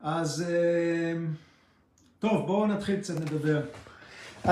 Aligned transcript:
אז 0.00 0.44
אה, 0.48 1.12
טוב, 2.18 2.46
בואו 2.46 2.66
נתחיל 2.66 3.00
קצת 3.00 3.20
לדבר. 3.20 3.60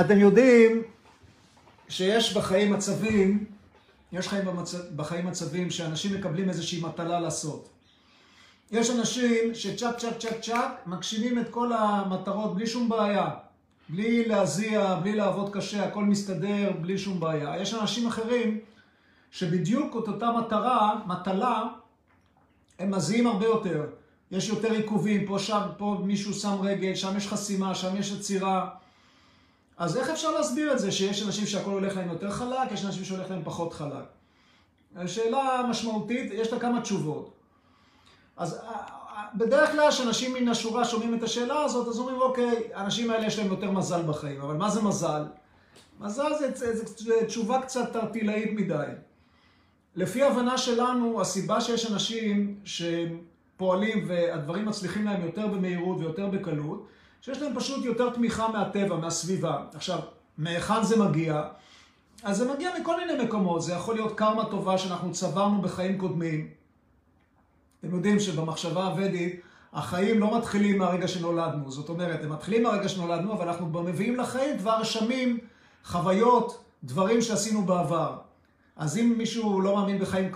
אתם 0.01 0.19
יודעים 0.19 0.83
שיש 1.89 2.37
בחיים 2.37 2.73
מצבים, 2.73 3.45
יש 4.13 4.29
חיים 4.29 4.45
במצ... 4.45 4.75
בחיים 4.97 5.27
מצבים 5.27 5.71
שאנשים 5.71 6.15
מקבלים 6.15 6.49
איזושהי 6.49 6.81
מטלה 6.81 7.21
לעשות. 7.21 7.69
יש 8.71 8.91
אנשים 8.91 9.55
שצ'ק 9.55 9.97
צ'ק 9.99 10.19
צ'ק 10.19 10.41
צ'ק 10.41 10.71
מגשימים 10.87 11.39
את 11.39 11.51
כל 11.51 11.73
המטרות 11.73 12.55
בלי 12.55 12.67
שום 12.67 12.89
בעיה. 12.89 13.31
בלי 13.89 14.25
להזיע, 14.25 14.95
בלי 14.95 15.15
לעבוד 15.15 15.53
קשה, 15.53 15.85
הכל 15.85 16.05
מסתדר 16.05 16.73
בלי 16.81 16.99
שום 16.99 17.21
בעיה. 17.21 17.61
יש 17.61 17.75
אנשים 17.75 18.07
אחרים 18.07 18.59
שבדיוק 19.31 19.97
את 20.03 20.09
אותה 20.09 20.31
מטרה, 20.31 21.01
מטלה, 21.07 21.63
הם 22.79 22.91
מזיעים 22.91 23.27
הרבה 23.27 23.47
יותר. 23.47 23.87
יש 24.37 24.49
יותר 24.49 24.73
עיכובים, 24.73 25.27
פה 25.27 25.39
שם, 25.39 25.61
פה 25.77 25.97
מישהו 26.05 26.35
שם 26.35 26.57
רגל, 26.63 26.95
שם 26.95 27.17
יש 27.17 27.29
חסימה, 27.29 27.75
שם 27.75 27.97
יש 27.97 28.13
עצירה. 28.13 28.71
אז 29.77 29.97
איך 29.97 30.11
אפשר 30.11 30.31
להסביר 30.31 30.73
את 30.73 30.79
זה 30.79 30.93
שיש 30.93 31.23
אנשים 31.23 31.47
שהכל 31.47 31.71
הולך 31.71 31.97
להם 31.97 32.09
יותר 32.09 32.31
חלק, 32.31 32.73
יש 32.73 32.85
אנשים 32.85 33.05
שהולך 33.05 33.31
להם 33.31 33.43
פחות 33.45 33.73
חלק? 33.73 34.05
שאלה 35.07 35.63
משמעותית, 35.71 36.33
יש 36.35 36.53
לה 36.53 36.61
כמה 36.61 36.81
תשובות. 36.81 37.31
אז 38.37 38.61
בדרך 39.35 39.73
כלל 39.73 39.91
כשאנשים 39.91 40.35
מן 40.35 40.49
השורה 40.49 40.85
שומעים 40.85 41.15
את 41.15 41.23
השאלה 41.23 41.65
הזאת, 41.65 41.89
אז 41.89 41.99
אומרים, 41.99 42.21
אוקיי, 42.21 42.63
האנשים 42.75 43.11
האלה 43.11 43.27
יש 43.27 43.39
להם 43.39 43.49
יותר 43.49 43.71
מזל 43.71 44.03
בחיים, 44.03 44.41
אבל 44.41 44.55
מה 44.55 44.71
זה 44.71 44.83
מזל? 44.83 45.25
מזל 46.01 46.33
זה, 46.39 46.51
זה, 46.55 46.77
זה, 46.77 46.85
זה 46.97 47.27
תשובה 47.27 47.63
קצת 47.63 47.93
תרטילאית 47.93 48.53
מדי. 48.53 48.87
לפי 49.97 50.23
הבנה 50.23 50.59
שלנו, 50.59 51.21
הסיבה 51.21 51.61
שיש 51.61 51.93
אנשים 51.93 52.61
שפועלים 53.55 54.05
והדברים 54.07 54.67
מצליחים 54.67 55.05
להם 55.05 55.23
יותר 55.23 55.47
במהירות 55.47 55.97
ויותר 56.01 56.27
בקלות, 56.27 56.87
שיש 57.21 57.43
להם 57.43 57.53
פשוט 57.55 57.85
יותר 57.85 58.11
תמיכה 58.11 58.49
מהטבע, 58.49 58.97
מהסביבה. 58.97 59.63
עכשיו, 59.75 59.99
מהיכן 60.39 60.83
זה 60.83 61.05
מגיע? 61.05 61.43
אז 62.23 62.37
זה 62.37 62.53
מגיע 62.55 62.71
מכל 62.81 62.97
מיני 62.97 63.25
מקומות, 63.25 63.63
זה 63.63 63.73
יכול 63.73 63.95
להיות 63.95 64.19
קרמה 64.19 64.45
טובה 64.45 64.79
שאנחנו 64.79 65.13
צברנו 65.13 65.63
בחיים 65.63 65.99
קודמים. 65.99 66.49
אתם 67.81 67.95
יודעים 67.95 68.21
שבמחשבה 68.21 68.85
הוודית, 68.85 69.41
החיים 69.73 70.21
לא 70.21 70.39
מתחילים 70.39 70.79
מהרגע 70.79 71.09
שנולדנו. 71.09 71.71
זאת 71.71 71.89
אומרת, 71.89 72.25
הם 72.25 72.33
מתחילים 72.33 72.63
מהרגע 72.63 72.89
שנולדנו, 72.89 73.33
אבל 73.33 73.49
אנחנו 73.49 73.71
כבר 73.71 73.81
מביאים 73.81 74.17
לחיים 74.17 74.59
כבר 74.59 74.77
רשמים, 74.81 75.39
חוויות, 75.85 76.65
דברים 76.85 77.23
שעשינו 77.23 77.63
בעבר. 77.63 78.17
אז 78.77 78.99
אם 78.99 79.15
מישהו 79.19 79.61
לא 79.61 79.75
מאמין 79.77 79.99
בחיים 79.99 80.31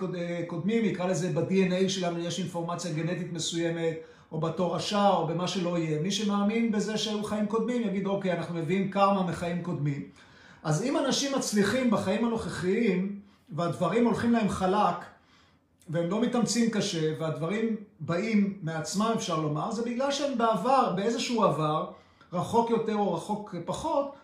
קודמים, 0.47 0.85
יקרא 0.85 1.07
לזה 1.07 1.33
ב-DNA 1.33 1.89
שלנו 1.89 2.19
יש 2.19 2.39
אינפורמציה 2.39 2.93
גנטית 2.93 3.33
מסוימת, 3.33 3.95
או 4.33 4.41
בתורשה, 4.41 5.09
או 5.09 5.27
במה 5.27 5.49
שלא 5.49 5.79
יהיה. 5.79 6.01
מי 6.01 6.11
שמאמין 6.11 6.73
בזה 6.73 6.99
שהיו 6.99 7.25
חיים 7.25 7.47
קודמים, 7.47 7.83
יגיד, 7.83 8.07
אוקיי, 8.07 8.33
אנחנו 8.33 8.55
מביאים 8.55 8.91
קרמה 8.91 9.23
מחיים 9.23 9.63
קודמים. 9.63 10.03
אז 10.63 10.83
אם 10.83 10.99
אנשים 10.99 11.37
מצליחים 11.37 11.91
בחיים 11.91 12.25
הנוכחיים, 12.25 13.21
והדברים 13.51 14.07
הולכים 14.07 14.33
להם 14.33 14.49
חלק, 14.49 15.05
והם 15.89 16.11
לא 16.11 16.21
מתאמצים 16.21 16.71
קשה, 16.71 17.21
והדברים 17.21 17.77
באים 18.01 18.59
מעצמם, 18.63 19.13
אפשר 19.17 19.41
לומר, 19.41 19.73
זה 19.73 19.83
בגלל 19.83 20.13
שהם 20.13 20.39
בעבר, 20.39 20.93
באיזשהו 20.97 21.45
עבר, 21.45 21.91
רחוק 22.33 22.71
יותר 22.71 22.95
או 22.95 23.15
רחוק 23.15 23.55
פחות, 23.65 24.15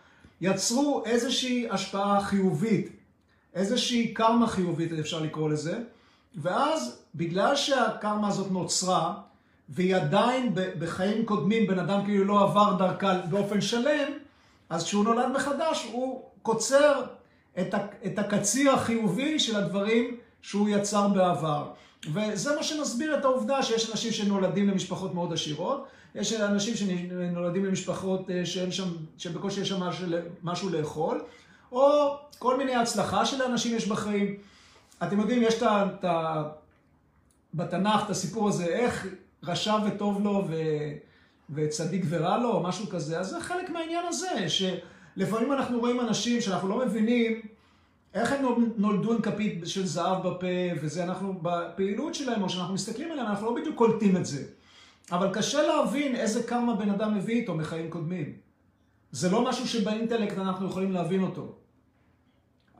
יצרו 0.40 1.02
איזושהי 1.06 1.66
השפעה 1.70 2.20
חיובית, 2.20 2.88
איזושהי 3.54 4.14
קרמה 4.14 4.46
חיובית, 4.46 4.92
אפשר 4.92 5.20
לקרוא 5.20 5.50
לזה, 5.50 5.78
ואז 6.36 6.98
בגלל 7.14 7.56
שהקרמה 7.56 8.28
הזאת 8.28 8.50
נוצרה, 8.50 9.14
והיא 9.68 9.96
עדיין 9.96 10.52
בחיים 10.78 11.24
קודמים, 11.24 11.66
בן 11.66 11.78
אדם 11.78 12.04
כאילו 12.04 12.24
לא 12.24 12.44
עבר 12.44 12.76
דרכה 12.78 13.18
באופן 13.30 13.60
שלם, 13.60 14.12
אז 14.70 14.84
כשהוא 14.84 15.04
נולד 15.04 15.32
מחדש, 15.32 15.86
הוא 15.92 16.22
קוצר 16.42 17.02
את 18.06 18.18
הקציר 18.18 18.72
החיובי 18.72 19.38
של 19.38 19.56
הדברים 19.56 20.16
שהוא 20.42 20.68
יצר 20.68 21.08
בעבר. 21.08 21.70
וזה 22.12 22.56
מה 22.56 22.62
שמסביר 22.62 23.18
את 23.18 23.24
העובדה 23.24 23.62
שיש 23.62 23.90
אנשים 23.90 24.12
שנולדים 24.12 24.68
למשפחות 24.68 25.14
מאוד 25.14 25.32
עשירות, 25.32 25.86
יש 26.14 26.32
אנשים 26.32 26.74
שנולדים 26.76 27.64
למשפחות 27.64 28.30
אה, 28.30 28.46
שאין 28.46 28.72
שם, 28.72 28.88
שבקושי 29.18 29.60
יש 29.60 29.68
שם 29.68 29.80
משהו, 29.80 30.06
משהו 30.42 30.70
לאכול, 30.70 31.20
או 31.74 32.16
כל 32.38 32.56
מיני 32.56 32.74
הצלחה 32.74 33.26
שלאנשים 33.26 33.76
יש 33.76 33.88
בחיים. 33.88 34.36
אתם 35.02 35.20
יודעים, 35.20 35.42
יש 35.42 35.62
את 35.62 36.04
ה... 36.04 36.42
בתנ"ך 37.54 38.04
את 38.04 38.10
הסיפור 38.10 38.48
הזה, 38.48 38.64
איך 38.64 39.06
רשע 39.42 39.76
וטוב 39.86 40.24
לו 40.24 40.44
ו... 40.48 40.54
וצדיק 41.50 42.04
ורע 42.08 42.38
לו, 42.38 42.52
או 42.52 42.62
משהו 42.62 42.88
כזה, 42.88 43.20
אז 43.20 43.30
זה 43.30 43.40
חלק 43.40 43.70
מהעניין 43.70 44.04
הזה, 44.08 44.48
שלפעמים 44.48 45.52
אנחנו 45.52 45.78
רואים 45.80 46.00
אנשים 46.00 46.40
שאנחנו 46.40 46.68
לא 46.68 46.86
מבינים 46.86 47.40
איך 48.14 48.32
הם 48.32 48.44
נולדו 48.76 49.12
עם 49.12 49.22
כפית 49.22 49.62
של 49.64 49.86
זהב 49.86 50.28
בפה, 50.28 50.46
וזה 50.82 51.04
אנחנו, 51.04 51.34
בפעילות 51.42 52.14
שלהם, 52.14 52.42
או 52.42 52.48
שאנחנו 52.48 52.74
מסתכלים 52.74 53.12
עליהם, 53.12 53.26
אנחנו 53.26 53.46
לא 53.46 53.54
בדיוק 53.54 53.76
קולטים 53.76 54.16
את 54.16 54.26
זה. 54.26 54.44
אבל 55.12 55.34
קשה 55.34 55.62
להבין 55.62 56.16
איזה 56.16 56.42
קרמה 56.42 56.76
בן 56.76 56.90
אדם 56.90 57.14
מביא 57.14 57.34
איתו 57.34 57.54
מחיים 57.54 57.90
קודמים. 57.90 58.32
זה 59.12 59.30
לא 59.30 59.44
משהו 59.48 59.68
שבאינטלקט 59.68 60.38
אנחנו 60.38 60.66
יכולים 60.66 60.92
להבין 60.92 61.22
אותו. 61.22 61.52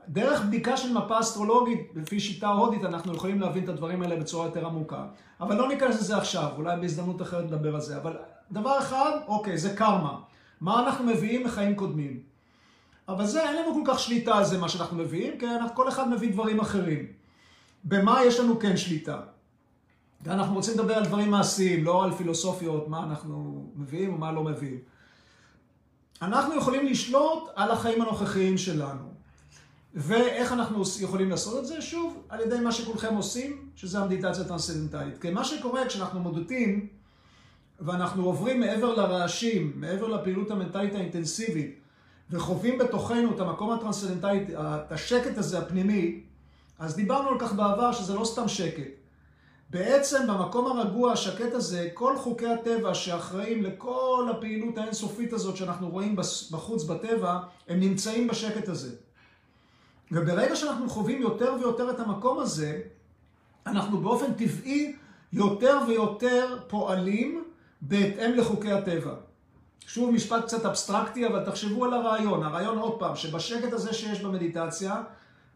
דרך 0.09 0.41
בדיקה 0.45 0.77
של 0.77 0.93
מפה 0.93 1.19
אסטרולוגית, 1.19 1.91
לפי 1.95 2.19
שיטה 2.19 2.47
הודית, 2.47 2.83
אנחנו 2.83 3.15
יכולים 3.15 3.41
להבין 3.41 3.63
את 3.63 3.69
הדברים 3.69 4.01
האלה 4.01 4.15
בצורה 4.15 4.45
יותר 4.45 4.65
עמוקה. 4.65 5.05
אבל 5.41 5.55
לא 5.55 5.67
ניכנס 5.67 5.95
לזה 5.95 6.17
עכשיו, 6.17 6.51
אולי 6.57 6.81
בהזדמנות 6.81 7.21
אחרת 7.21 7.43
נדבר 7.45 7.75
על 7.75 7.81
זה. 7.81 7.97
אבל 7.97 8.17
דבר 8.51 8.79
אחד, 8.79 9.11
אוקיי, 9.27 9.57
זה 9.57 9.75
קרמה. 9.75 10.19
מה 10.61 10.83
אנחנו 10.83 11.05
מביאים 11.05 11.43
מחיים 11.43 11.75
קודמים? 11.75 12.19
אבל 13.07 13.25
זה, 13.25 13.43
אין 13.43 13.55
לנו 13.55 13.73
כל 13.73 13.93
כך 13.93 13.99
שליטה 13.99 14.37
על 14.37 14.45
זה, 14.45 14.57
מה 14.57 14.69
שאנחנו 14.69 14.97
מביאים, 14.97 15.39
כי 15.39 15.45
אנחנו, 15.47 15.75
כל 15.75 15.89
אחד 15.89 16.09
מביא 16.09 16.31
דברים 16.31 16.59
אחרים. 16.59 17.05
במה 17.83 18.23
יש 18.23 18.39
לנו 18.39 18.59
כן 18.59 18.77
שליטה? 18.77 19.19
ואנחנו 20.21 20.55
רוצים 20.55 20.73
לדבר 20.73 20.93
על 20.93 21.05
דברים 21.05 21.31
מעשיים, 21.31 21.83
לא 21.83 22.03
על 22.03 22.11
פילוסופיות, 22.11 22.87
מה 22.87 23.03
אנחנו 23.03 23.65
מביאים 23.75 24.13
ומה 24.13 24.31
לא 24.31 24.43
מביאים. 24.43 24.79
אנחנו 26.21 26.55
יכולים 26.55 26.85
לשלוט 26.85 27.49
על 27.55 27.71
החיים 27.71 28.01
הנוכחיים 28.01 28.57
שלנו. 28.57 29.14
ואיך 29.95 30.51
אנחנו 30.51 30.83
יכולים 31.01 31.29
לעשות 31.29 31.59
את 31.59 31.67
זה? 31.67 31.81
שוב, 31.81 32.23
על 32.29 32.41
ידי 32.41 32.59
מה 32.59 32.71
שכולכם 32.71 33.15
עושים, 33.15 33.69
שזה 33.75 33.99
המדיטציה 33.99 34.43
הטרנסצנדנטלית. 34.43 35.21
כי 35.21 35.29
מה 35.29 35.43
שקורה 35.43 35.85
כשאנחנו 35.87 36.19
מודדים, 36.19 36.87
ואנחנו 37.79 38.25
עוברים 38.25 38.59
מעבר 38.59 38.95
לרעשים, 38.95 39.73
מעבר 39.75 40.07
לפעילות 40.07 40.51
המנטלית 40.51 40.95
האינטנסיבית, 40.95 41.79
וחווים 42.31 42.77
בתוכנו 42.77 43.35
את 43.35 43.39
המקום 43.39 43.71
הטרנסצנדנטלי, 43.71 44.45
את 44.57 44.91
השקט 44.91 45.37
הזה 45.37 45.59
הפנימי, 45.59 46.21
אז 46.79 46.95
דיברנו 46.95 47.29
על 47.29 47.39
כך 47.39 47.53
בעבר 47.53 47.91
שזה 47.91 48.13
לא 48.13 48.25
סתם 48.25 48.47
שקט. 48.47 48.91
בעצם 49.69 50.27
במקום 50.27 50.65
הרגוע, 50.65 51.11
השקט 51.11 51.53
הזה, 51.53 51.89
כל 51.93 52.17
חוקי 52.17 52.47
הטבע 52.47 52.93
שאחראים 52.93 53.63
לכל 53.63 54.27
הפעילות 54.31 54.77
האינסופית 54.77 55.33
הזאת 55.33 55.57
שאנחנו 55.57 55.89
רואים 55.89 56.15
בחוץ 56.51 56.83
בטבע, 56.83 57.39
הם 57.67 57.79
נמצאים 57.79 58.27
בשקט 58.27 58.69
הזה. 58.69 59.04
וברגע 60.11 60.55
שאנחנו 60.55 60.89
חווים 60.89 61.21
יותר 61.21 61.53
ויותר 61.59 61.89
את 61.89 61.99
המקום 61.99 62.39
הזה, 62.39 62.81
אנחנו 63.67 64.01
באופן 64.01 64.33
טבעי 64.33 64.95
יותר 65.33 65.79
ויותר 65.87 66.57
פועלים 66.67 67.43
בהתאם 67.81 68.31
לחוקי 68.31 68.71
הטבע. 68.71 69.13
שוב 69.87 70.11
משפט 70.11 70.43
קצת 70.43 70.65
אבסטרקטי, 70.65 71.27
אבל 71.27 71.45
תחשבו 71.45 71.85
על 71.85 71.93
הרעיון. 71.93 72.43
הרעיון 72.43 72.77
עוד 72.77 72.99
פעם, 72.99 73.15
שבשקט 73.15 73.73
הזה 73.73 73.93
שיש 73.93 74.21
במדיטציה, 74.21 75.03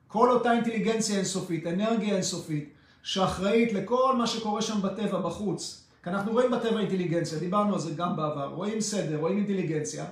כל 0.08 0.32
אותה 0.32 0.52
אינטליגנציה 0.52 1.16
אינסופית, 1.16 1.68
אנרגיה 1.68 2.14
אינסופית, 2.14 2.74
שאחראית 3.04 3.74
לכל 3.74 4.16
מה 4.18 4.28
שקורה 4.28 4.62
שם 4.62 4.82
בטבע, 4.82 5.20
בחוץ. 5.20 5.86
כי 6.04 6.10
אנחנו 6.10 6.32
רואים 6.32 6.52
בטבע 6.52 6.80
אינטליגנציה, 6.80 7.40
דיברנו 7.40 7.74
על 7.74 7.80
זה 7.80 7.92
גם 7.96 8.16
בעבר, 8.16 8.54
רואים 8.54 8.82
סדר, 8.82 9.18
רואים 9.18 9.38
אינטליגנציה, 9.38 10.06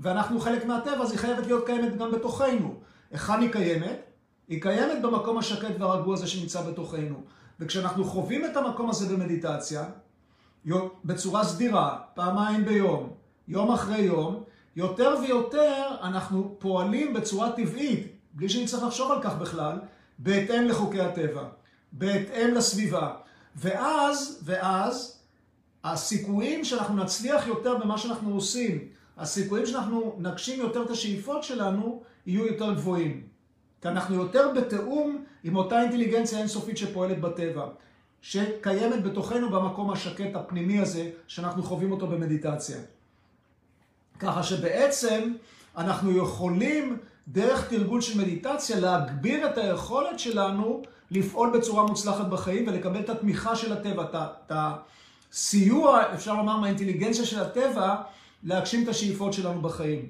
ואנחנו 0.00 0.40
חלק 0.40 0.64
מהטבע, 0.64 1.02
אז 1.02 1.10
היא 1.10 1.18
חייבת 1.18 1.46
להיות 1.46 1.66
קיימת 1.66 1.96
גם 1.96 2.10
בתוכנו. 2.10 2.74
היכן 3.10 3.40
היא 3.40 3.52
קיימת? 3.52 4.00
היא 4.48 4.62
קיימת 4.62 5.02
במקום 5.02 5.38
השקט 5.38 5.74
והרגוע 5.78 6.14
הזה 6.14 6.26
שנמצא 6.26 6.62
בתוכנו. 6.62 7.22
וכשאנחנו 7.60 8.04
חווים 8.04 8.44
את 8.44 8.56
המקום 8.56 8.90
הזה 8.90 9.16
במדיטציה, 9.16 9.84
בצורה 11.04 11.44
סדירה, 11.44 11.98
פעמיים 12.14 12.64
ביום, 12.64 13.12
יום 13.48 13.72
אחרי 13.72 14.00
יום, 14.00 14.42
יותר 14.76 15.14
ויותר 15.22 15.86
אנחנו 16.02 16.56
פועלים 16.58 17.14
בצורה 17.14 17.52
טבעית, 17.52 18.06
בלי 18.32 18.48
שנצטרך 18.48 18.82
לחשוב 18.82 19.12
על 19.12 19.22
כך 19.22 19.34
בכלל, 19.36 19.78
בהתאם 20.18 20.68
לחוקי 20.68 21.00
הטבע, 21.00 21.44
בהתאם 21.92 22.54
לסביבה. 22.54 23.14
ואז, 23.56 24.40
ואז, 24.44 25.20
הסיכויים 25.84 26.64
שאנחנו 26.64 26.96
נצליח 26.96 27.46
יותר 27.46 27.78
במה 27.78 27.98
שאנחנו 27.98 28.34
עושים, 28.34 28.88
הסיכויים 29.20 29.66
שאנחנו 29.66 30.16
נגשים 30.18 30.60
יותר 30.60 30.82
את 30.82 30.90
השאיפות 30.90 31.44
שלנו, 31.44 32.02
יהיו 32.26 32.46
יותר 32.46 32.74
גבוהים. 32.74 33.22
כי 33.82 33.88
אנחנו 33.88 34.14
יותר 34.14 34.50
בתיאום 34.56 35.24
עם 35.44 35.56
אותה 35.56 35.82
אינטליגנציה 35.82 36.38
אינסופית 36.38 36.76
שפועלת 36.76 37.20
בטבע. 37.20 37.66
שקיימת 38.22 39.02
בתוכנו 39.02 39.50
במקום 39.50 39.90
השקט 39.90 40.34
הפנימי 40.34 40.80
הזה, 40.80 41.10
שאנחנו 41.26 41.62
חווים 41.62 41.92
אותו 41.92 42.06
במדיטציה. 42.06 42.76
ככה 44.18 44.42
שבעצם 44.42 45.32
אנחנו 45.76 46.16
יכולים 46.16 46.98
דרך 47.28 47.68
תרגול 47.68 48.00
של 48.00 48.18
מדיטציה 48.20 48.80
להגביר 48.80 49.46
את 49.46 49.58
היכולת 49.58 50.18
שלנו 50.18 50.82
לפעול 51.10 51.58
בצורה 51.58 51.86
מוצלחת 51.86 52.26
בחיים 52.26 52.68
ולקבל 52.68 53.00
את 53.00 53.10
התמיכה 53.10 53.56
של 53.56 53.72
הטבע, 53.72 54.04
את 54.46 54.52
הסיוע, 55.32 56.02
אפשר 56.14 56.34
לומר, 56.34 56.56
מהאינטליגנציה 56.56 57.24
של 57.24 57.40
הטבע, 57.40 57.96
להגשים 58.42 58.82
את 58.82 58.88
השאיפות 58.88 59.32
שלנו 59.32 59.62
בחיים. 59.62 60.08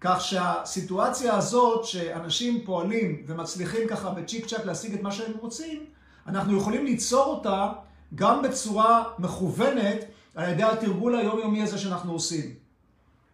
כך 0.00 0.20
שהסיטואציה 0.20 1.36
הזאת 1.36 1.84
שאנשים 1.84 2.64
פועלים 2.64 3.22
ומצליחים 3.26 3.88
ככה 3.88 4.10
בצ'יק 4.10 4.46
צ'אק 4.46 4.64
להשיג 4.64 4.94
את 4.94 5.02
מה 5.02 5.12
שהם 5.12 5.32
רוצים, 5.40 5.84
אנחנו 6.26 6.56
יכולים 6.56 6.84
ליצור 6.84 7.24
אותה 7.24 7.72
גם 8.14 8.42
בצורה 8.42 9.04
מכוונת 9.18 10.04
על 10.34 10.50
ידי 10.50 10.62
התרגול 10.62 11.16
היומיומי 11.16 11.62
הזה 11.62 11.78
שאנחנו 11.78 12.12
עושים. 12.12 12.54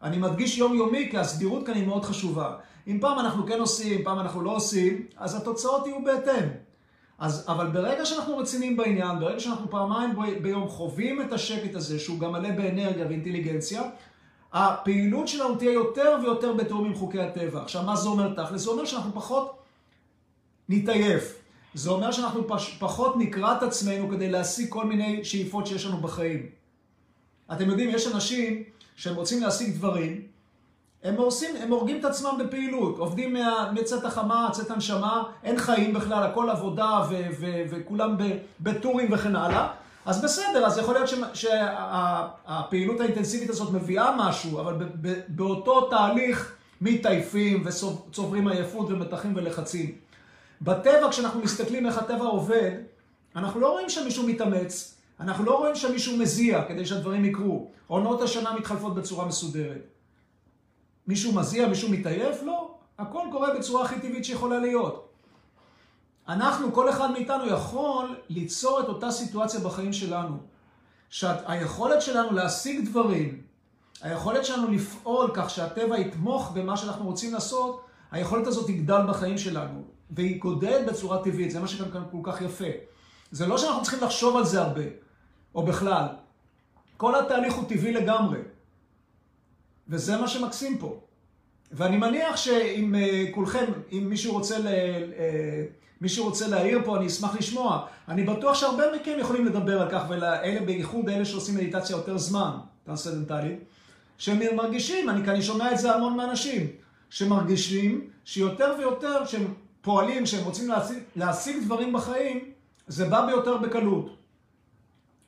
אני 0.02 0.18
מדגיש 0.18 0.58
יומיומי 0.58 1.08
כי 1.10 1.18
הסדירות 1.18 1.66
כאן 1.66 1.74
היא 1.74 1.86
מאוד 1.86 2.04
חשובה. 2.04 2.56
אם 2.86 2.98
פעם 3.00 3.18
אנחנו 3.18 3.46
כן 3.46 3.60
עושים, 3.60 4.04
פעם 4.04 4.18
אנחנו 4.18 4.42
לא 4.42 4.56
עושים, 4.56 5.06
אז 5.16 5.34
התוצאות 5.34 5.86
יהיו 5.86 6.04
בהתאם. 6.04 6.48
אז, 7.18 7.44
אבל 7.48 7.66
ברגע 7.66 8.04
שאנחנו 8.04 8.36
רציניים 8.36 8.76
בעניין, 8.76 9.20
ברגע 9.20 9.40
שאנחנו 9.40 9.70
פעמיים 9.70 10.10
ביום 10.42 10.68
חווים 10.68 11.20
את 11.20 11.32
השקט 11.32 11.74
הזה, 11.74 11.98
שהוא 11.98 12.18
גם 12.18 12.32
מלא 12.32 12.50
באנרגיה 12.50 13.06
ואינטליגנציה, 13.06 13.82
הפעילות 14.52 15.28
שלנו 15.28 15.56
תהיה 15.56 15.72
יותר 15.72 16.16
ויותר 16.22 16.52
בתיאום 16.52 16.84
עם 16.84 16.94
חוקי 16.94 17.20
הטבע. 17.20 17.62
עכשיו, 17.62 17.82
מה 17.82 17.96
זה 17.96 18.08
אומר 18.08 18.34
תכל'ס? 18.34 18.60
זה 18.60 18.70
אומר 18.70 18.84
שאנחנו 18.84 19.12
פחות 19.14 19.58
נתעייף. 20.68 21.38
זה 21.74 21.90
אומר 21.90 22.12
שאנחנו 22.12 22.48
פש, 22.48 22.76
פחות 22.78 23.16
נקרא 23.16 23.56
את 23.56 23.62
עצמנו 23.62 24.08
כדי 24.10 24.30
להשיג 24.30 24.68
כל 24.68 24.84
מיני 24.84 25.24
שאיפות 25.24 25.66
שיש 25.66 25.86
לנו 25.86 25.96
בחיים. 25.96 26.46
אתם 27.52 27.70
יודעים, 27.70 27.90
יש 27.90 28.06
אנשים 28.06 28.62
שהם 28.96 29.14
רוצים 29.14 29.42
להשיג 29.42 29.74
דברים, 29.76 30.20
הם, 31.02 31.16
עושים, 31.16 31.56
הם 31.56 31.70
הורגים 31.70 32.00
את 32.00 32.04
עצמם 32.04 32.38
בפעילות, 32.38 32.98
עובדים 32.98 33.36
מצאת 33.74 34.04
החמה, 34.04 34.48
צאת 34.52 34.70
הנשמה, 34.70 35.22
אין 35.44 35.58
חיים 35.58 35.92
בכלל, 35.92 36.22
הכל 36.22 36.50
עבודה 36.50 37.00
ו- 37.10 37.26
ו- 37.40 37.62
וכולם 37.70 38.16
בטורים 38.60 39.12
וכן 39.12 39.36
הלאה. 39.36 39.68
אז 40.06 40.22
בסדר, 40.24 40.66
אז 40.66 40.78
יכול 40.78 40.94
להיות 40.94 41.08
שהפעילות 41.34 42.96
שה- 42.98 43.02
האינטנסיבית 43.04 43.50
הזאת 43.50 43.72
מביאה 43.72 44.14
משהו, 44.18 44.60
אבל 44.60 44.74
באותו 45.28 45.90
תהליך 45.90 46.54
מתעייפים 46.80 47.64
וצוברים 47.66 48.48
עייפות 48.48 48.90
ומתחים 48.90 49.32
ולחצים. 49.36 49.94
בטבע, 50.62 51.10
כשאנחנו 51.10 51.40
מסתכלים 51.40 51.86
איך 51.86 51.98
הטבע 51.98 52.24
עובד, 52.24 52.70
אנחנו 53.36 53.60
לא 53.60 53.72
רואים 53.72 53.88
שמישהו 53.90 54.26
מתאמץ, 54.26 54.98
אנחנו 55.20 55.44
לא 55.44 55.58
רואים 55.58 55.74
שמישהו 55.74 56.16
מזיע 56.16 56.64
כדי 56.68 56.86
שהדברים 56.86 57.24
יקרו. 57.24 57.70
עונות 57.86 58.22
השנה 58.22 58.52
מתחלפות 58.54 58.94
בצורה 58.94 59.24
מסודרת. 59.26 59.88
מישהו 61.06 61.32
מזיע, 61.32 61.68
מישהו 61.68 61.90
מתעייף? 61.90 62.42
לא. 62.42 62.74
הכל 62.98 63.22
קורה 63.32 63.54
בצורה 63.58 63.84
הכי 63.84 64.00
טבעית 64.00 64.24
שיכולה 64.24 64.58
להיות. 64.58 65.11
אנחנו, 66.32 66.72
כל 66.72 66.90
אחד 66.90 67.10
מאיתנו 67.10 67.46
יכול 67.46 68.16
ליצור 68.28 68.80
את 68.80 68.88
אותה 68.88 69.10
סיטואציה 69.10 69.60
בחיים 69.60 69.92
שלנו. 69.92 70.36
שהיכולת 71.10 72.02
שלנו 72.02 72.32
להשיג 72.32 72.88
דברים, 72.88 73.42
היכולת 74.02 74.44
שלנו 74.44 74.70
לפעול 74.70 75.30
כך 75.34 75.50
שהטבע 75.50 75.98
יתמוך 75.98 76.50
במה 76.54 76.76
שאנחנו 76.76 77.04
רוצים 77.04 77.34
לעשות, 77.34 77.84
היכולת 78.10 78.46
הזאת 78.46 78.66
תגדל 78.66 79.00
בחיים 79.08 79.38
שלנו, 79.38 79.84
והיא 80.10 80.40
גודלת 80.40 80.86
בצורה 80.86 81.24
טבעית, 81.24 81.50
זה 81.50 81.60
מה 81.60 81.68
שכאן 81.68 81.90
כאן 81.90 82.02
כל 82.10 82.18
כך 82.22 82.42
יפה. 82.42 82.64
זה 83.30 83.46
לא 83.46 83.58
שאנחנו 83.58 83.82
צריכים 83.82 84.00
לחשוב 84.00 84.36
על 84.36 84.44
זה 84.44 84.62
הרבה, 84.62 84.84
או 85.54 85.62
בכלל. 85.66 86.06
כל 86.96 87.14
התהליך 87.14 87.54
הוא 87.54 87.68
טבעי 87.68 87.92
לגמרי. 87.92 88.38
וזה 89.88 90.16
מה 90.16 90.28
שמקסים 90.28 90.78
פה. 90.78 91.00
ואני 91.72 91.96
מניח 91.96 92.36
שאם 92.36 92.94
uh, 92.94 93.34
כולכם, 93.34 93.72
אם 93.92 94.06
מישהו 94.08 94.32
רוצה, 94.32 94.58
ל, 94.58 94.66
uh, 96.02 96.04
מישהו 96.04 96.24
רוצה 96.24 96.48
להעיר 96.48 96.80
פה, 96.84 96.96
אני 96.96 97.06
אשמח 97.06 97.36
לשמוע. 97.36 97.86
אני 98.08 98.24
בטוח 98.24 98.54
שהרבה 98.54 98.84
מכם 98.96 99.16
יכולים 99.18 99.46
לדבר 99.46 99.82
על 99.82 99.90
כך, 99.90 100.02
ואלה 100.08 100.60
בייחוד 100.66 101.08
אלה 101.08 101.24
שעושים 101.24 101.54
מדיטציה 101.54 101.96
יותר 101.96 102.18
זמן, 102.18 102.50
טרנסצדנטלית, 102.84 103.58
שהם 104.18 104.56
מרגישים, 104.56 105.10
אני, 105.10 105.28
אני 105.28 105.42
שומע 105.42 105.72
את 105.72 105.78
זה 105.78 105.94
המון 105.94 106.16
מאנשים, 106.16 106.66
שמרגישים 107.10 108.10
שיותר 108.24 108.74
ויותר, 108.78 109.26
שהם 109.26 109.54
פועלים, 109.80 110.26
שהם 110.26 110.44
רוצים 110.44 110.68
להשיג, 110.68 110.98
להשיג 111.16 111.64
דברים 111.64 111.92
בחיים, 111.92 112.44
זה 112.86 113.08
בא 113.08 113.26
ביותר 113.26 113.56
בקלות. 113.56 114.16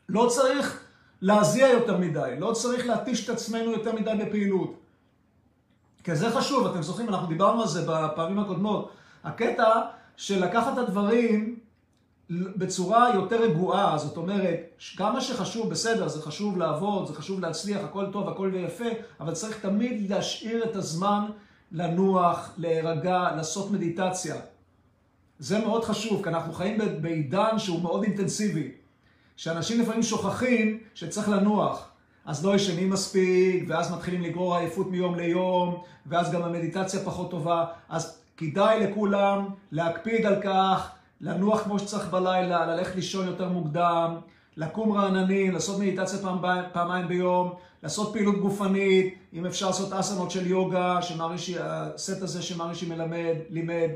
לא 0.09 0.27
צריך 0.29 0.81
להזיע 1.23 1.69
יותר 1.69 1.97
מדי, 1.97 2.35
לא 2.38 2.53
צריך 2.53 2.87
להתיש 2.87 3.25
את 3.25 3.31
עצמנו 3.31 3.70
יותר 3.70 3.93
מדי 3.94 4.12
בפעילות. 4.25 4.75
כי 6.05 6.17
זה 6.17 6.31
חשוב, 6.31 6.67
אתם 6.67 6.82
זוכרים, 6.82 7.09
אנחנו 7.09 7.27
דיברנו 7.27 7.62
על 7.62 7.69
זה 7.69 7.87
בפעמים 7.88 8.38
הקודמות. 8.38 8.91
הקטע 9.25 9.81
של 10.16 10.44
לקחת 10.44 10.72
את 10.72 10.78
הדברים 10.78 11.58
בצורה 12.31 13.14
יותר 13.14 13.43
רגועה, 13.43 13.99
זאת 13.99 14.16
אומרת, 14.16 14.61
כמה 14.96 15.20
שחשוב, 15.20 15.70
בסדר, 15.70 16.08
זה 16.08 16.22
חשוב 16.22 16.58
לעבוד, 16.58 17.06
זה 17.06 17.14
חשוב 17.14 17.40
להצליח, 17.40 17.81
הכל 17.84 18.06
טוב, 18.12 18.28
הכל 18.28 18.52
יפה, 18.55 18.84
אבל 19.20 19.32
צריך 19.34 19.61
תמיד 19.61 20.11
להשאיר 20.11 20.64
את 20.64 20.76
הזמן 20.76 21.25
לנוח, 21.72 22.50
להירגע, 22.56 23.28
לעשות 23.37 23.70
מדיטציה. 23.70 24.37
זה 25.38 25.58
מאוד 25.58 25.84
חשוב, 25.84 26.22
כי 26.22 26.28
אנחנו 26.28 26.52
חיים 26.52 26.78
בעידן 27.00 27.58
שהוא 27.58 27.82
מאוד 27.82 28.02
אינטנסיבי. 28.02 28.70
שאנשים 29.37 29.81
לפעמים 29.81 30.02
שוכחים 30.02 30.78
שצריך 30.94 31.28
לנוח. 31.28 31.88
אז 32.25 32.44
לא 32.46 32.55
ישנים 32.55 32.90
מספיק, 32.90 33.64
ואז 33.69 33.93
מתחילים 33.93 34.22
לגרור 34.22 34.56
עייפות 34.56 34.90
מיום 34.90 35.14
ליום, 35.14 35.82
ואז 36.06 36.32
גם 36.32 36.43
המדיטציה 36.43 37.00
פחות 37.05 37.31
טובה. 37.31 37.64
אז 37.88 38.19
כדאי 38.36 38.86
לכולם 38.86 39.48
להקפיד 39.72 40.26
על 40.26 40.42
כך, 40.42 40.90
לנוח 41.20 41.62
כמו 41.62 41.78
שצריך 41.78 42.08
בלילה, 42.08 42.66
ללכת 42.66 42.96
לישון 42.96 43.26
יותר 43.26 43.48
מוקדם, 43.48 44.16
לקום 44.56 44.92
רעננים, 44.92 45.52
לעשות 45.52 45.81
מדיטציה 45.81 46.19
פעם, 46.19 46.38
פעמיים 46.72 47.08
ביום, 47.08 47.52
לעשות 47.82 48.12
פעילות 48.12 48.40
גופנית, 48.40 49.14
אם 49.32 49.46
אפשר 49.46 49.66
לעשות 49.66 49.92
אסנות 49.92 50.31
של 50.31 50.46
יוגה, 50.46 51.02
שמרישי, 51.02 51.56
הסט 51.60 52.22
הזה 52.22 52.42
שמרישי 52.42 52.88
מלמד, 52.88 53.34
לימד, 53.50 53.90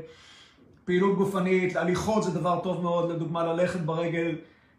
פעילות 0.85 1.17
גופנית, 1.17 1.75
הליכות 1.75 2.23
זה 2.23 2.31
דבר 2.31 2.59
טוב 2.63 2.81
מאוד, 2.81 3.11
לדוגמה 3.11 3.43
ללכת 3.43 3.79
ברגל. 3.79 4.35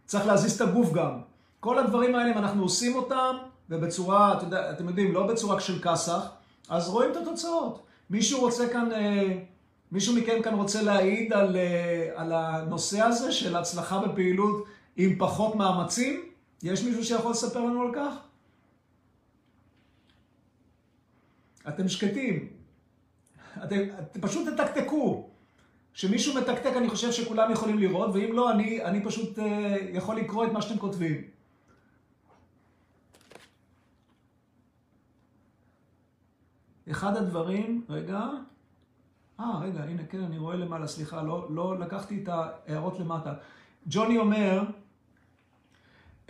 צריך 0.06 0.26
להזיז 0.26 0.62
את 0.62 0.68
הגוף 0.68 0.92
גם. 0.92 1.20
כל 1.60 1.78
הדברים 1.78 2.14
האלה, 2.14 2.32
אם 2.32 2.38
אנחנו 2.38 2.62
עושים 2.62 2.96
אותם, 2.96 3.36
ובצורה, 3.70 4.38
אתם 4.70 4.88
יודעים, 4.88 5.14
לא 5.14 5.26
בצורה 5.26 5.60
של 5.60 5.78
כסח, 5.82 6.28
אז 6.68 6.88
רואים 6.88 7.10
את 7.10 7.16
התוצאות. 7.16 7.82
מישהו 8.10 8.40
רוצה 8.40 8.68
כאן, 8.72 8.92
אה, 8.92 9.38
מישהו 9.92 10.16
מכם 10.16 10.42
כאן 10.42 10.54
רוצה 10.54 10.82
להעיד 10.82 11.32
על, 11.32 11.56
אה, 11.56 12.10
על 12.14 12.32
הנושא 12.32 13.00
הזה 13.00 13.32
של 13.32 13.56
הצלחה 13.56 13.98
בפעילות 13.98 14.66
עם 14.96 15.18
פחות 15.18 15.54
מאמצים? 15.54 16.22
יש 16.62 16.82
מישהו 16.84 17.04
שיכול 17.04 17.30
לספר 17.30 17.60
לנו 17.60 17.82
על 17.82 17.94
כך? 17.94 18.14
אתם 21.68 21.88
שקטים. 21.88 22.48
אתם, 23.64 23.76
אתם 24.00 24.20
פשוט 24.20 24.48
תתקתקו. 24.48 25.30
כשמישהו 25.94 26.34
מתקתק 26.34 26.72
אני 26.76 26.88
חושב 26.88 27.12
שכולם 27.12 27.52
יכולים 27.52 27.78
לראות, 27.78 28.10
ואם 28.14 28.32
לא, 28.32 28.50
אני, 28.50 28.84
אני 28.84 29.04
פשוט 29.04 29.38
uh, 29.38 29.42
יכול 29.92 30.16
לקרוא 30.16 30.46
את 30.46 30.52
מה 30.52 30.62
שאתם 30.62 30.78
כותבים. 30.78 31.24
אחד 36.90 37.16
הדברים, 37.16 37.84
רגע, 37.88 38.20
אה, 39.40 39.60
רגע, 39.60 39.82
הנה, 39.82 40.02
כן, 40.04 40.22
אני 40.22 40.38
רואה 40.38 40.56
למעלה, 40.56 40.86
סליחה, 40.86 41.22
לא, 41.22 41.46
לא 41.50 41.78
לקחתי 41.78 42.22
את 42.22 42.28
ההערות 42.28 42.98
למטה. 42.98 43.34
ג'וני 43.86 44.18
אומר, 44.18 44.62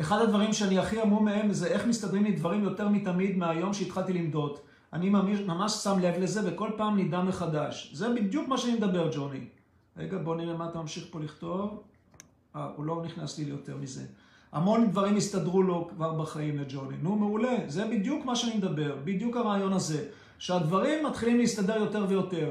אחד 0.00 0.20
הדברים 0.20 0.52
שאני 0.52 0.78
הכי 0.78 1.00
המום 1.00 1.24
מהם 1.24 1.52
זה 1.52 1.66
איך 1.66 1.86
מסתדרים 1.86 2.24
לי 2.24 2.32
דברים 2.32 2.64
יותר 2.64 2.88
מתמיד 2.88 3.36
מהיום 3.36 3.72
שהתחלתי 3.72 4.12
למדוד. 4.12 4.58
אני 4.92 5.10
ממש, 5.10 5.40
ממש 5.40 5.72
שם 5.72 5.98
לב 5.98 6.14
לזה 6.18 6.52
וכל 6.52 6.70
פעם 6.76 6.98
נדע 6.98 7.22
מחדש. 7.22 7.90
זה 7.94 8.14
בדיוק 8.14 8.48
מה 8.48 8.58
שאני 8.58 8.74
מדבר, 8.74 9.10
ג'וני. 9.14 9.44
רגע, 9.96 10.18
בוא 10.18 10.36
נראה 10.36 10.56
מה 10.56 10.68
אתה 10.68 10.78
ממשיך 10.78 11.04
פה 11.10 11.20
לכתוב. 11.20 11.82
אה, 12.56 12.70
הוא 12.76 12.84
לא 12.84 13.02
נכנס 13.04 13.38
לי 13.38 13.44
ליותר 13.44 13.76
מזה. 13.76 14.04
המון 14.52 14.90
דברים 14.90 15.16
הסתדרו 15.16 15.62
לו 15.62 15.88
כבר 15.88 16.14
בחיים 16.14 16.58
לג'וני. 16.58 16.96
נו, 17.02 17.16
מעולה. 17.16 17.56
זה 17.66 17.84
בדיוק 17.84 18.24
מה 18.24 18.36
שאני 18.36 18.56
מדבר, 18.56 18.96
בדיוק 19.04 19.36
הרעיון 19.36 19.72
הזה. 19.72 20.08
שהדברים 20.40 21.06
מתחילים 21.06 21.38
להסתדר 21.38 21.76
יותר 21.76 22.04
ויותר. 22.08 22.50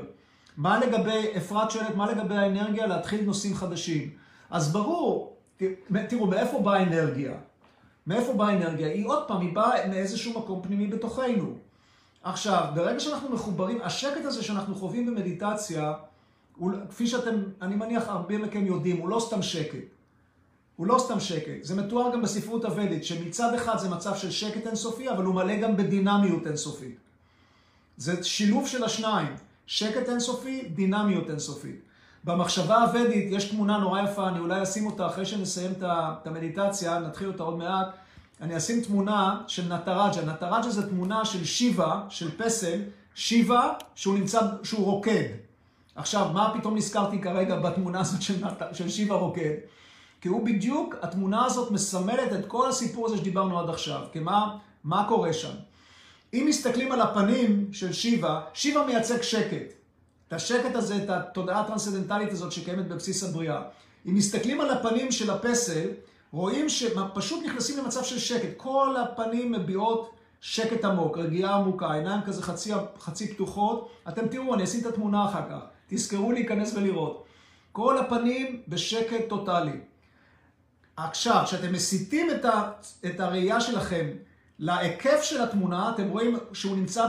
מה 0.58 0.79
לגבי, 0.79 1.27
אפרת 1.38 1.72
שואלת, 1.72 1.96
מה 1.96 2.12
לגבי 2.12 2.36
האנרגיה 2.36 2.88
להתחיל 2.88 3.25
נושאים 3.25 3.55
חדשים? 3.55 4.10
אז 4.50 4.74
ברור, 4.74 5.38
תראו, 6.10 6.27
מאיפה 6.27 6.60
באה 6.60 6.79
האנרגיה? 6.79 7.34
מאיפה 8.08 8.34
באה 8.34 8.48
האנרגיה? 8.48 8.88
היא 8.88 9.08
עוד 9.08 9.27
פעם, 9.27 9.41
היא 9.41 9.55
באה 9.55 9.88
מאיזשהו 9.88 10.39
מקום 10.39 10.62
פנימי 10.62 10.88
בתוכנו. 10.88 11.53
עכשיו, 12.24 12.65
ברגע 12.75 13.00
שאנחנו 13.00 13.29
מחוברים, 13.29 13.81
השקט 13.81 14.25
הזה 14.25 14.43
שאנחנו 14.43 14.75
חווים 14.75 15.05
במדיטציה, 15.05 15.93
הוא, 16.58 16.72
כפי 16.89 17.08
שאתם, 17.08 17.36
אני 17.62 17.75
מניח 17.75 18.08
הרבה 18.08 18.38
מכם 18.38 18.65
יודעים, 18.65 18.98
הוא 18.98 19.10
לא 19.10 19.19
סתם 19.19 19.41
שקט. 19.41 19.86
הוא 20.75 20.88
לא 20.88 21.00
סתם 21.00 21.19
שקט. 21.19 21.63
זה 21.63 21.75
מתואר 21.75 22.13
גם 22.13 22.22
בספרות 22.22 22.65
הוודית, 22.65 23.05
שמצד 23.05 23.53
אחד 23.53 23.77
זה 23.77 23.89
מצב 23.89 24.15
של 24.15 24.31
שקט 24.31 24.67
אינסופי, 24.67 25.10
אבל 25.10 25.24
הוא 25.24 25.36
מלא 25.36 25.55
גם 25.55 25.77
בדינמיות 25.77 26.48
אינסופית. 26.48 27.09
זה 28.00 28.24
שילוב 28.24 28.68
של 28.68 28.84
השניים, 28.84 29.36
שקט 29.68 30.10
אינסופי, 30.10 30.62
דינמיות 30.74 31.29
אינסופית. 31.29 31.82
במחשבה 32.24 32.82
הוודית 32.82 33.27
יש 33.32 33.50
תמונה 33.50 33.77
נורא 33.77 34.01
יפה, 34.01 34.27
אני 34.27 34.39
אולי 34.39 34.63
אשים 34.63 34.86
אותה 34.86 35.08
אחרי 35.08 35.25
שנסיים 35.25 35.72
את 35.82 36.27
המדיטציה, 36.27 37.00
נתחיל 37.00 37.27
אותה 37.27 37.44
עוד 37.44 37.58
מעט. 37.58 37.88
אני 38.41 38.58
אשים 38.58 38.82
תמונה 38.82 39.41
של 39.48 39.74
נטרג'ה. 39.74 40.22
נטרג'ה 40.25 40.70
זה 40.70 40.89
תמונה 40.89 41.25
של 41.25 41.46
שיבה, 41.46 42.01
של 42.10 42.38
פסל, 42.38 42.82
שיבה 43.15 43.74
שהוא 43.96 44.18
נמצא, 44.18 44.39
שהוא 44.63 44.86
רוקד. 44.86 45.24
עכשיו, 45.96 46.29
מה 46.34 46.53
פתאום 46.60 46.77
נזכרתי 46.77 47.22
כרגע 47.22 47.56
בתמונה 47.56 48.00
הזאת 48.00 48.22
של, 48.22 48.46
נת... 48.46 48.62
של 48.74 48.89
שיבה 48.89 49.15
רוקד? 49.15 49.56
כי 50.22 50.27
הוא 50.27 50.46
בדיוק, 50.46 50.96
התמונה 51.01 51.46
הזאת 51.46 51.72
מסמלת 51.72 52.34
את 52.34 52.46
כל 52.48 52.70
הסיפור 52.70 53.06
הזה 53.06 53.18
שדיברנו 53.18 53.60
עד 53.60 53.70
עכשיו. 53.70 54.01
כי 54.12 54.20
מה, 54.20 54.58
מה 54.84 55.06
קורה 55.08 55.34
שם? 55.34 55.53
אם 56.33 56.45
מסתכלים 56.48 56.91
על 56.91 57.01
הפנים 57.01 57.69
של 57.71 57.93
שיבה, 57.93 58.41
שיבה 58.53 58.86
מייצג 58.86 59.21
שקט. 59.21 59.74
את 60.27 60.33
השקט 60.33 60.75
הזה, 60.75 61.03
את 61.03 61.09
התודעה 61.09 61.59
הטרנסצנדנטלית 61.59 62.31
הזאת 62.31 62.51
שקיימת 62.51 62.88
בבסיס 62.88 63.24
הבריאה. 63.24 63.62
אם 64.05 64.15
מסתכלים 64.15 64.62
על 64.62 64.69
הפנים 64.69 65.12
של 65.12 65.31
הפסל, 65.31 65.88
רואים 66.31 66.69
שפשוט 66.69 67.45
נכנסים 67.45 67.77
למצב 67.77 68.03
של 68.03 68.19
שקט. 68.19 68.50
כל 68.57 68.95
הפנים 68.98 69.51
מביעות 69.51 70.15
שקט 70.41 70.86
עמוק, 70.86 71.17
רגיעה 71.17 71.55
עמוקה, 71.55 71.93
עיניים 71.93 72.21
כזה 72.21 72.43
חצי, 72.43 72.71
חצי 73.00 73.33
פתוחות. 73.33 73.89
אתם 74.09 74.27
תראו, 74.27 74.55
אני 74.55 74.63
אשים 74.63 74.81
את 74.81 74.86
התמונה 74.86 75.25
אחר 75.25 75.41
כך. 75.50 75.59
תזכרו 75.88 76.31
להיכנס 76.31 76.74
ולראות. 76.75 77.25
כל 77.71 77.98
הפנים 77.98 78.62
בשקט 78.67 79.29
טוטאלי. 79.29 79.79
עכשיו, 80.98 81.43
כשאתם 81.45 81.74
מסיטים 81.74 82.31
את, 82.31 82.45
ה, 82.45 82.71
את 83.05 83.19
הראייה 83.19 83.62
שלכם 83.62 84.07
להיקף 84.60 85.22
של 85.24 85.42
התמונה, 85.42 85.92
אתם 85.96 86.10
רואים 86.10 86.38
שהוא 86.54 86.78
נמצא 86.78 87.08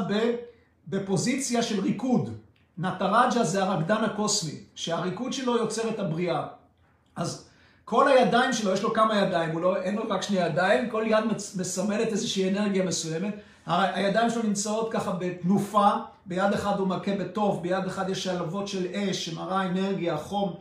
בפוזיציה 0.89 1.63
של 1.63 1.81
ריקוד. 1.81 2.35
נטרג'ה 2.79 3.45
זה 3.45 3.63
הרקדן 3.63 4.05
הקוסמי, 4.05 4.59
שהריקוד 4.75 5.33
שלו 5.33 5.57
יוצר 5.57 5.89
את 5.89 5.99
הבריאה. 5.99 6.47
אז 7.17 7.49
כל 7.85 8.09
הידיים 8.09 8.53
שלו, 8.53 8.73
יש 8.73 8.83
לו 8.83 8.93
כמה 8.95 9.17
ידיים, 9.17 9.59
לא, 9.59 9.77
אין 9.77 9.95
לו 9.95 10.03
רק 10.09 10.23
שני 10.23 10.39
ידיים, 10.39 10.91
כל 10.91 11.05
יד 11.07 11.25
מסמלת 11.57 12.09
איזושהי 12.09 12.51
אנרגיה 12.51 12.85
מסוימת. 12.85 13.35
הידיים 13.67 14.31
שלו 14.31 14.43
נמצאות 14.43 14.93
ככה 14.93 15.13
בתנופה, 15.19 15.91
ביד 16.27 16.53
אחד 16.53 16.79
הוא 16.79 16.89
מכה 16.89 17.15
בטוב, 17.17 17.63
ביד 17.63 17.87
אחד 17.87 18.11
יש 18.11 18.25
שלבות 18.25 18.69
של 18.69 18.87
אש 18.95 19.25
שמראה 19.25 19.63
אנרגיה, 19.63 20.17
חום. 20.17 20.55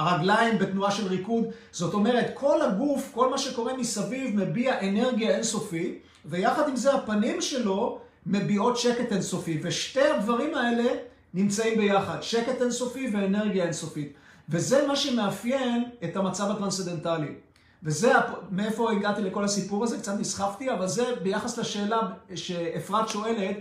הרגליים 0.00 0.58
בתנועה 0.58 0.90
של 0.90 1.06
ריקוד. 1.06 1.44
זאת 1.72 1.94
אומרת, 1.94 2.30
כל 2.34 2.62
הגוף, 2.62 3.10
כל 3.14 3.30
מה 3.30 3.38
שקורה 3.38 3.76
מסביב 3.76 4.36
מביע 4.36 4.80
אנרגיה 4.88 5.34
אינסופית, 5.34 6.02
ויחד 6.24 6.68
עם 6.68 6.76
זה 6.76 6.94
הפנים 6.94 7.40
שלו 7.40 8.00
מביעות 8.26 8.78
שקט 8.78 9.12
אינסופי. 9.12 9.60
ושתי 9.62 10.02
הדברים 10.02 10.54
האלה 10.54 10.92
נמצאים 11.34 11.78
ביחד, 11.78 12.22
שקט 12.22 12.62
אינסופי 12.62 13.10
ואנרגיה 13.12 13.64
אינסופית. 13.64 14.12
וזה 14.48 14.86
מה 14.86 14.96
שמאפיין 14.96 15.84
את 16.04 16.16
המצב 16.16 16.50
הטרנסצדנטלי. 16.50 17.34
וזה, 17.82 18.12
מאיפה 18.50 18.92
הגעתי 18.92 19.22
לכל 19.22 19.44
הסיפור 19.44 19.84
הזה, 19.84 19.98
קצת 19.98 20.18
נסחפתי, 20.18 20.72
אבל 20.72 20.88
זה 20.88 21.04
ביחס 21.22 21.58
לשאלה 21.58 22.00
שאפרת 22.34 23.08
שואלת, 23.08 23.56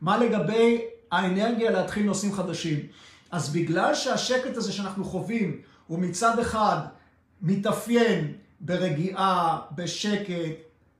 מה 0.00 0.18
לגבי 0.18 0.80
האנרגיה 1.12 1.70
להתחיל 1.70 2.06
נושאים 2.06 2.32
חדשים. 2.32 2.78
אז 3.30 3.52
בגלל 3.52 3.94
שהשקט 3.94 4.56
הזה 4.56 4.72
שאנחנו 4.72 5.04
חווים, 5.04 5.60
הוא 5.86 5.98
מצד 5.98 6.38
אחד 6.38 6.78
מתאפיין 7.42 8.32
ברגיעה, 8.60 9.60
בשקט, 9.74 10.54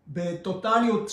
בטוטליות 0.08 1.10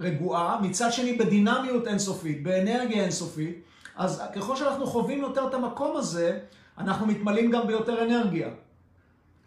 רגועה, 0.00 0.60
מצד 0.62 0.92
שני 0.92 1.12
בדינמיות 1.12 1.86
אינסופית, 1.86 2.42
באנרגיה 2.42 3.02
אינסופית, 3.02 3.62
אז 3.96 4.22
ככל 4.34 4.56
שאנחנו 4.56 4.86
חווים 4.86 5.20
יותר 5.20 5.48
את 5.48 5.54
המקום 5.54 5.96
הזה, 5.96 6.38
אנחנו 6.78 7.06
מתמלאים 7.06 7.50
גם 7.50 7.66
ביותר 7.66 8.02
אנרגיה. 8.02 8.48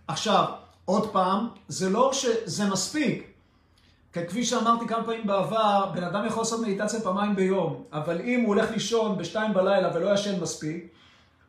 עכשיו, 0.07 0.45
עוד 0.85 1.11
פעם, 1.11 1.47
זה 1.67 1.89
לא 1.89 2.13
שזה 2.13 2.69
מספיק. 2.69 3.27
כי 4.13 4.27
כפי 4.27 4.45
שאמרתי 4.45 4.87
כמה 4.87 5.03
פעמים 5.03 5.27
בעבר, 5.27 5.91
בן 5.95 6.03
אדם 6.03 6.25
יכול 6.25 6.41
לעשות 6.41 6.61
מדיטציה 6.61 7.01
פעמיים 7.01 7.35
ביום, 7.35 7.83
אבל 7.93 8.21
אם 8.21 8.39
הוא 8.39 8.47
הולך 8.47 8.71
לישון 8.71 9.17
בשתיים 9.17 9.53
בלילה 9.53 9.95
ולא 9.95 10.13
ישן 10.13 10.41
מספיק, 10.41 10.87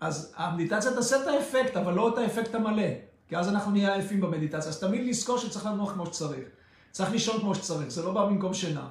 אז 0.00 0.34
המדיטציה 0.36 0.94
תעשה 0.94 1.22
את 1.22 1.26
האפקט, 1.26 1.76
אבל 1.76 1.94
לא 1.94 2.08
את 2.08 2.18
האפקט 2.18 2.54
המלא. 2.54 2.88
כי 3.28 3.36
אז 3.36 3.48
אנחנו 3.48 3.70
נהיה 3.72 3.94
עייפים 3.94 4.20
במדיטציה. 4.20 4.68
אז 4.68 4.80
תמיד 4.80 5.06
לזכור 5.08 5.38
שצריך 5.38 5.66
לנוח 5.66 5.92
כמו 5.92 6.06
שצריך. 6.06 6.48
צריך 6.90 7.10
לישון 7.10 7.40
כמו 7.40 7.54
שצריך, 7.54 7.88
זה 7.88 8.02
לא 8.02 8.12
בא 8.12 8.24
במקום 8.26 8.54
שינה. 8.54 8.88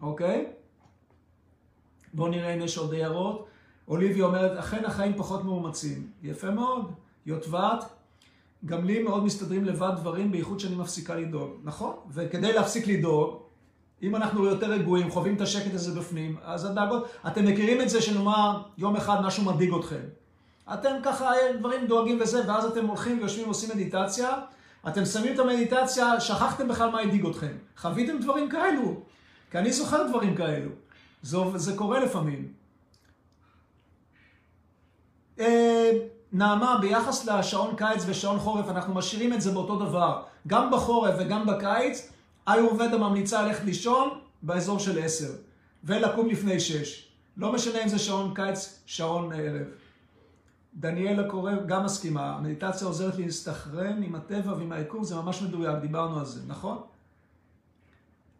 אוקיי? 0.00 0.46
בואו 2.14 2.28
נראה 2.28 2.54
אם 2.54 2.60
יש 2.60 2.78
עוד 2.78 2.94
הערות. 2.94 3.46
אוליביה 3.88 4.24
אומרת, 4.24 4.58
אכן 4.58 4.84
החיים 4.84 5.14
פחות 5.16 5.44
מאומצים. 5.44 6.10
יפה 6.22 6.50
מאוד. 6.50 6.92
יוטבת, 7.26 7.84
גם 8.66 8.84
לי 8.84 9.02
מאוד 9.02 9.24
מסתדרים 9.24 9.64
לבד 9.64 9.90
דברים, 9.96 10.32
בייחוד 10.32 10.60
שאני 10.60 10.74
מפסיקה 10.74 11.14
לדאוג. 11.14 11.50
נכון, 11.64 11.96
וכדי 12.10 12.52
להפסיק 12.52 12.86
לדאוג, 12.86 13.42
אם 14.02 14.16
אנחנו 14.16 14.44
יותר 14.44 14.70
רגועים, 14.70 15.10
חווים 15.10 15.34
את 15.36 15.40
השקט 15.40 15.74
הזה 15.74 16.00
בפנים, 16.00 16.36
אז 16.44 16.64
הדאגות, 16.64 17.08
אתם 17.26 17.44
מכירים 17.44 17.80
את 17.80 17.88
זה 17.88 18.02
שנאמר 18.02 18.62
יום 18.78 18.96
אחד 18.96 19.20
משהו 19.22 19.44
מדאיג 19.44 19.74
אתכם. 19.74 20.02
אתם 20.74 20.90
ככה 21.02 21.30
דברים 21.58 21.86
דואגים 21.86 22.18
וזה, 22.20 22.42
ואז 22.46 22.64
אתם 22.64 22.86
הולכים 22.86 23.18
ויושבים 23.18 23.44
ועושים 23.44 23.70
מדיטציה, 23.70 24.30
אתם 24.88 25.04
שמים 25.04 25.34
את 25.34 25.38
המדיטציה, 25.38 26.20
שכחתם 26.20 26.68
בכלל 26.68 26.90
מה 26.90 27.00
הדאיג 27.00 27.26
אתכם. 27.26 27.52
חוויתם 27.76 28.18
דברים 28.18 28.48
כאלו, 28.48 28.94
כי 29.50 29.58
אני 29.58 29.72
זוכר 29.72 30.08
דברים 30.08 30.34
כאלו. 30.34 30.70
זה, 31.22 31.38
זה 31.54 31.76
קורה 31.76 32.00
לפעמים. 32.00 32.52
אה, 35.40 35.90
נעמה, 36.32 36.78
ביחס 36.80 37.26
לשעון 37.26 37.76
קיץ 37.76 38.02
ושעון 38.06 38.38
חורף, 38.38 38.68
אנחנו 38.68 38.94
משאירים 38.94 39.32
את 39.32 39.40
זה 39.40 39.52
באותו 39.52 39.78
דבר. 39.78 40.22
גם 40.46 40.70
בחורף 40.70 41.14
וגם 41.18 41.46
בקיץ, 41.46 42.12
איורבדה 42.48 42.98
ממליצה 42.98 43.42
ללכת 43.42 43.64
לישון 43.64 44.18
באזור 44.42 44.78
של 44.78 45.02
עשר, 45.02 45.32
ולקום 45.84 46.28
לפני 46.28 46.60
שש. 46.60 47.08
לא 47.36 47.52
משנה 47.52 47.82
אם 47.82 47.88
זה 47.88 47.98
שעון 47.98 48.34
קיץ, 48.34 48.82
שעון 48.86 49.32
ערב. 49.32 49.66
דניאלה 50.74 51.28
קורא, 51.28 51.52
גם 51.66 51.84
מסכימה, 51.84 52.34
המדיטציה 52.36 52.86
עוזרת 52.86 53.16
לי 53.16 53.24
להסתכרן 53.24 54.02
עם 54.02 54.14
הטבע 54.14 54.52
ועם 54.52 54.72
היקום, 54.72 55.04
זה 55.04 55.16
ממש 55.16 55.42
מדויק, 55.42 55.78
דיברנו 55.80 56.18
על 56.18 56.24
זה, 56.24 56.40
נכון? 56.46 56.82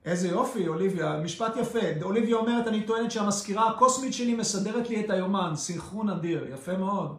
איזה 0.05 0.29
יופי, 0.29 0.69
אוליביה, 0.69 1.21
משפט 1.25 1.57
יפה. 1.57 2.03
אוליביה 2.03 2.37
אומרת, 2.37 2.67
אני 2.67 2.87
טוענת 2.87 3.11
שהמזכירה 3.11 3.71
הקוסמית 3.71 4.13
שלי 4.13 4.35
מסדרת 4.35 4.91
לי 4.91 5.05
את 5.05 5.11
היומן, 5.11 5.53
סינכרון 5.57 6.09
אדיר, 6.09 6.47
יפה 6.55 6.77
מאוד. 6.77 7.17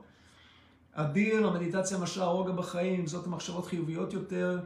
אדיר, 0.94 1.48
המדיטציה 1.48 1.98
משרה 1.98 2.26
רוגע 2.26 2.52
בחיים, 2.52 3.08
זאת 3.08 3.28
המחשבות 3.28 3.66
חיוביות 3.66 4.14
יותר. 4.14 4.60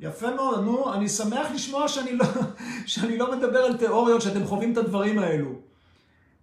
יפה 0.00 0.34
מאוד, 0.34 0.64
נו, 0.64 0.94
אני 0.94 1.08
שמח 1.08 1.46
לשמוע 1.54 1.88
שאני 1.88 2.12
לא, 2.12 2.24
שאני 2.86 3.18
לא 3.18 3.36
מדבר 3.36 3.58
על 3.58 3.76
תיאוריות, 3.76 4.22
שאתם 4.22 4.46
חווים 4.46 4.72
את 4.72 4.76
הדברים 4.76 5.18
האלו. 5.18 5.50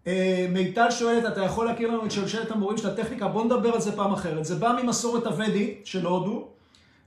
אה, 0.08 0.48
מיטל 0.50 0.92
שואלת, 0.92 1.26
אתה 1.26 1.42
יכול 1.42 1.66
להכיר 1.66 1.92
לנו 1.92 2.06
את 2.06 2.12
שלשלת 2.12 2.52
המורים 2.52 2.78
של 2.78 2.90
הטכניקה? 2.90 3.28
בוא 3.28 3.46
נדבר 3.46 3.74
על 3.74 3.82
זה 3.82 3.96
פעם 3.96 4.14
אחרת. 4.14 4.46
זה 4.46 4.56
בא 4.56 4.80
ממסורת 4.84 5.26
הוודית 5.26 5.82
של 5.86 6.06
הודו, 6.06 6.48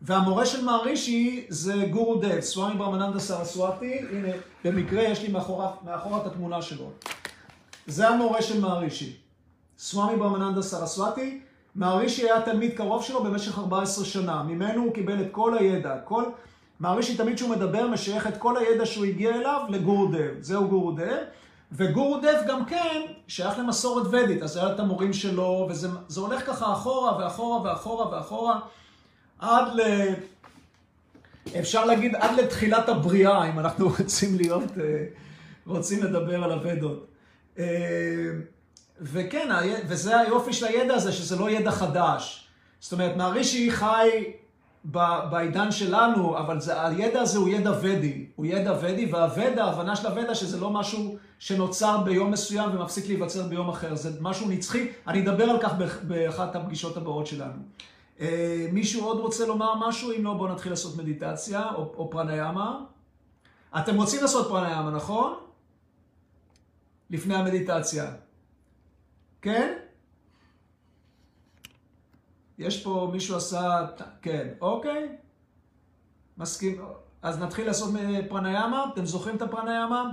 והמורה 0.02 0.46
של 0.46 0.64
מערישי 0.64 1.46
זה 1.48 1.74
גורו 1.90 2.14
דב, 2.14 2.40
סוואמי 2.40 2.78
ברמננדה 2.78 3.18
סרסואטי, 3.18 3.98
הנה, 4.10 4.28
במקרה 4.64 5.02
יש 5.02 5.22
לי 5.22 5.28
מאחורה, 5.28 5.70
מאחורה 5.84 6.20
את 6.20 6.26
התמונה 6.26 6.62
שלו. 6.62 6.90
זה 7.86 8.08
המורה 8.08 8.42
של 8.42 8.60
מערישי. 8.60 9.16
סוואמי 9.78 10.16
ברמננדה 10.16 10.62
סרסואטי, 10.62 11.40
מערישי 11.78 12.22
היה 12.22 12.42
תלמיד 12.42 12.76
קרוב 12.76 13.02
שלו 13.02 13.24
במשך 13.24 13.58
14 13.58 14.04
שנה. 14.04 14.42
ממנו 14.42 14.82
הוא 14.82 14.94
קיבל 14.94 15.20
את 15.20 15.26
כל 15.30 15.58
הידע. 15.58 15.96
כל... 16.04 16.24
מערישי 16.80 17.16
תמיד 17.16 17.36
כשהוא 17.36 17.50
מדבר, 17.50 17.86
משייך 17.86 18.26
את 18.26 18.36
כל 18.36 18.56
הידע 18.56 18.86
שהוא 18.86 19.04
הגיע 19.04 19.34
אליו 19.34 19.60
לגורו 19.68 20.06
דב. 20.06 20.34
זהו 20.40 20.68
גורו 20.68 20.92
דב. 20.92 21.16
וגורו 21.72 22.18
דב 22.18 22.42
גם 22.48 22.64
כן 22.64 23.00
שייך 23.28 23.58
למסורת 23.58 24.06
ודית, 24.06 24.42
אז 24.42 24.56
היה 24.56 24.72
את 24.72 24.80
המורים 24.80 25.12
שלו, 25.12 25.68
וזה 25.70 26.20
הולך 26.20 26.46
ככה 26.46 26.72
אחורה 26.72 27.18
ואחורה 27.18 27.62
ואחורה 27.62 28.10
ואחורה, 28.12 28.60
עד 29.38 29.72
ל... 29.74 29.80
אפשר 31.58 31.84
להגיד 31.84 32.14
עד 32.14 32.40
לתחילת 32.40 32.88
הבריאה, 32.88 33.50
אם 33.50 33.58
אנחנו 33.58 33.88
רוצים 33.98 34.36
להיות, 34.36 34.78
אה, 34.80 35.04
רוצים 35.66 36.02
לדבר 36.02 36.44
על 36.44 36.52
הוודות. 36.52 37.06
וכן, 39.00 39.48
וזה 39.88 40.20
היופי 40.20 40.52
של 40.52 40.66
הידע 40.66 40.94
הזה, 40.94 41.12
שזה 41.12 41.36
לא 41.36 41.50
ידע 41.50 41.70
חדש. 41.70 42.48
זאת 42.80 42.92
אומרת, 42.92 43.16
מהרישי 43.16 43.70
חי 43.70 44.32
בעידן 45.30 45.72
שלנו, 45.72 46.38
אבל 46.38 46.60
זה, 46.60 46.86
הידע 46.86 47.20
הזה 47.20 47.38
הוא 47.38 47.48
ידע 47.48 47.72
ודי. 47.82 48.26
הוא 48.36 48.46
ידע 48.46 48.78
ודי, 48.82 49.12
והוודע, 49.12 49.64
ההבנה 49.64 49.96
של 49.96 50.06
הוודע, 50.06 50.34
שזה 50.34 50.60
לא 50.60 50.70
משהו 50.70 51.16
שנוצר 51.38 51.98
ביום 51.98 52.30
מסוים 52.30 52.70
ומפסיק 52.76 53.06
להיווצר 53.06 53.42
ביום 53.42 53.68
אחר. 53.68 53.94
זה 53.94 54.10
משהו 54.20 54.48
נצחי. 54.48 54.88
אני 55.06 55.22
אדבר 55.22 55.44
על 55.44 55.58
כך 55.60 55.72
באחת 56.02 56.56
הפגישות 56.56 56.96
הבאות 56.96 57.26
שלנו. 57.26 57.62
אה, 58.20 58.66
מישהו 58.72 59.04
עוד 59.04 59.20
רוצה 59.20 59.46
לומר 59.46 59.88
משהו? 59.88 60.12
אם 60.12 60.24
לא, 60.24 60.34
בואו 60.34 60.52
נתחיל 60.52 60.72
לעשות 60.72 60.96
מדיטציה 60.96 61.62
או, 61.74 61.92
או 61.96 62.10
פרניאמה. 62.10 62.80
אתם 63.78 63.96
רוצים 63.96 64.20
לעשות 64.22 64.48
פרניאמה, 64.48 64.90
נכון? 64.90 65.34
לפני 67.10 67.34
המדיטציה. 67.34 68.10
כן? 69.42 69.78
יש 72.58 72.84
פה 72.84 73.10
מישהו 73.12 73.36
עשה... 73.36 73.86
כן, 74.22 74.48
אוקיי. 74.60 75.16
מסכים. 76.38 76.82
אז 77.22 77.38
נתחיל 77.38 77.66
לעשות 77.66 77.94
פרניאמה. 78.28 78.86
אתם 78.92 79.06
זוכרים 79.06 79.36
את 79.36 79.42
הפרניאמה? 79.42 80.10